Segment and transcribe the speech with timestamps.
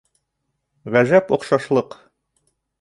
[0.95, 1.97] Ғәжәп оҡшашлыҡ!